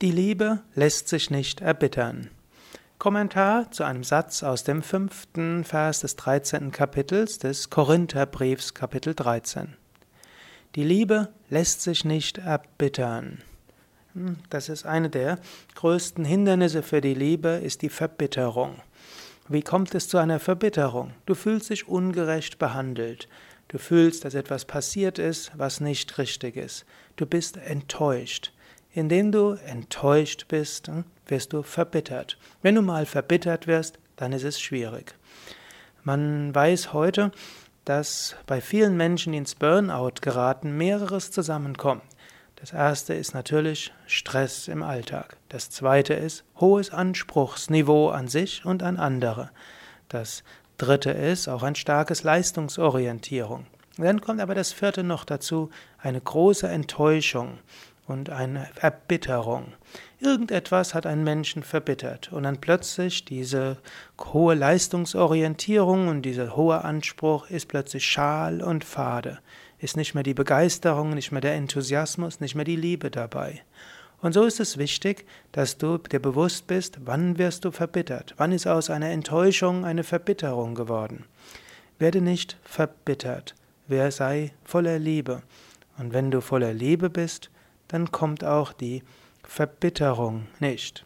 [0.00, 2.30] Die Liebe lässt sich nicht erbittern.
[3.00, 6.70] Kommentar zu einem Satz aus dem fünften Vers des 13.
[6.70, 9.74] Kapitels des Korintherbriefs Kapitel 13.
[10.76, 13.42] Die Liebe lässt sich nicht erbittern.
[14.12, 15.40] Hm, das ist eine der
[15.74, 18.80] größten Hindernisse für die Liebe, ist die Verbitterung.
[19.48, 21.12] Wie kommt es zu einer Verbitterung?
[21.26, 23.26] Du fühlst dich ungerecht behandelt.
[23.66, 26.86] Du fühlst, dass etwas passiert ist, was nicht richtig ist.
[27.16, 28.52] Du bist enttäuscht.
[28.92, 32.38] Indem du enttäuscht bist, hm, wirst du verbittert.
[32.62, 35.14] Wenn du mal verbittert wirst, dann ist es schwierig.
[36.04, 37.32] Man weiß heute,
[37.84, 42.02] dass bei vielen Menschen, die ins Burnout geraten, mehreres zusammenkommt.
[42.56, 45.36] Das erste ist natürlich Stress im Alltag.
[45.48, 49.50] Das zweite ist hohes Anspruchsniveau an sich und an andere.
[50.08, 50.42] Das
[50.76, 53.66] dritte ist auch ein starkes Leistungsorientierung.
[53.96, 57.58] Dann kommt aber das vierte noch dazu, eine große Enttäuschung
[58.08, 59.72] und eine Erbitterung.
[60.20, 63.78] Irgendetwas hat einen Menschen verbittert und dann plötzlich diese
[64.32, 69.38] hohe Leistungsorientierung und dieser hohe Anspruch ist plötzlich schal und fade,
[69.78, 73.62] ist nicht mehr die Begeisterung, nicht mehr der Enthusiasmus, nicht mehr die Liebe dabei.
[74.20, 78.50] Und so ist es wichtig, dass du dir bewusst bist, wann wirst du verbittert, wann
[78.50, 81.24] ist aus einer Enttäuschung eine Verbitterung geworden.
[82.00, 83.54] Werde nicht verbittert,
[83.86, 85.42] wer sei voller Liebe.
[85.98, 87.50] Und wenn du voller Liebe bist,
[87.88, 89.02] dann kommt auch die
[89.42, 91.04] Verbitterung nicht.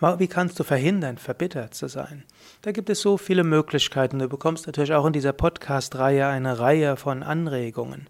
[0.00, 2.24] Wie kannst du verhindern, verbittert zu sein?
[2.62, 4.18] Da gibt es so viele Möglichkeiten.
[4.18, 8.08] Du bekommst natürlich auch in dieser Podcast-Reihe eine Reihe von Anregungen.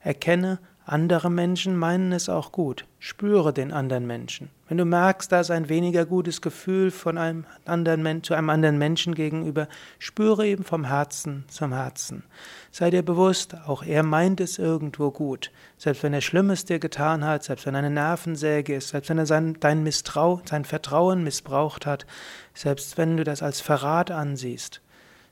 [0.00, 0.58] Erkenne
[0.88, 2.84] andere Menschen meinen es auch gut.
[3.00, 4.50] Spüre den anderen Menschen.
[4.68, 8.78] Wenn du merkst, da ist ein weniger gutes Gefühl von einem anderen zu einem anderen
[8.78, 9.66] Menschen gegenüber,
[9.98, 12.22] spüre eben vom Herzen zum Herzen.
[12.70, 15.50] Sei dir bewusst, auch er meint es irgendwo gut.
[15.76, 19.18] Selbst wenn er Schlimmes dir getan hat, selbst wenn er eine Nervensäge ist, selbst wenn
[19.18, 22.06] er sein, dein Misstrau, sein Vertrauen missbraucht hat,
[22.54, 24.82] selbst wenn du das als Verrat ansiehst.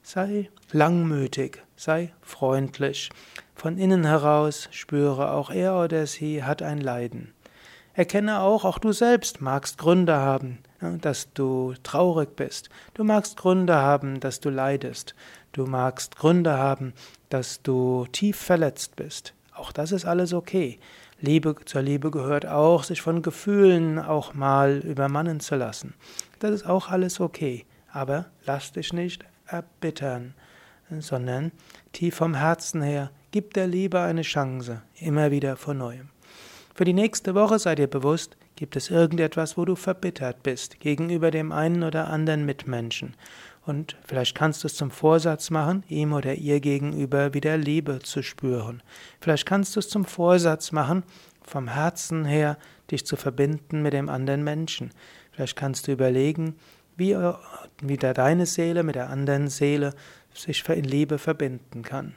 [0.02, 3.10] Sei langmütig, sei freundlich.
[3.54, 7.32] Von innen heraus spüre, auch er oder sie hat ein Leiden.
[7.94, 10.58] Erkenne auch, auch du selbst magst Gründe haben,
[11.00, 12.68] dass du traurig bist.
[12.94, 15.14] Du magst Gründe haben, dass du leidest.
[15.52, 16.92] Du magst Gründe haben,
[17.28, 19.32] dass du tief verletzt bist.
[19.54, 20.80] Auch das ist alles okay.
[21.20, 25.94] Liebe zur Liebe gehört auch, sich von Gefühlen auch mal übermannen zu lassen.
[26.40, 27.64] Das ist auch alles okay.
[27.92, 30.34] Aber lass dich nicht erbittern,
[30.98, 31.52] sondern
[31.92, 36.08] tief vom Herzen her, gib der Liebe eine Chance, immer wieder von neuem.
[36.72, 41.32] Für die nächste Woche sei dir bewusst, gibt es irgendetwas, wo du verbittert bist gegenüber
[41.32, 43.16] dem einen oder anderen Mitmenschen.
[43.66, 48.22] Und vielleicht kannst du es zum Vorsatz machen, ihm oder ihr gegenüber wieder Liebe zu
[48.22, 48.84] spüren.
[49.20, 51.02] Vielleicht kannst du es zum Vorsatz machen,
[51.42, 52.56] vom Herzen her
[52.92, 54.92] dich zu verbinden mit dem anderen Menschen.
[55.32, 56.54] Vielleicht kannst du überlegen,
[56.96, 57.16] wie
[57.82, 59.92] wieder deine Seele mit der anderen Seele
[60.32, 62.14] sich in Liebe verbinden kann.